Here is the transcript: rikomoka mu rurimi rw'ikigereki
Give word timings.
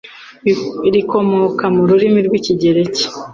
rikomoka 0.93 1.65
mu 1.75 1.81
rurimi 1.89 2.19
rw'ikigereki 2.27 3.05